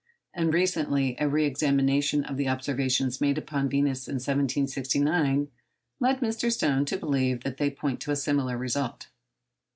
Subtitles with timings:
[0.33, 5.47] And recently a re examination of the observations made upon Venus in 1769
[5.99, 6.51] led Mr.
[6.51, 9.09] Stone to believe that they point to a similar result.